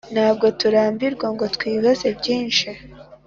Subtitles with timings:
[0.13, 2.69] Ntabwo turambirwa ngo twibaze byinshi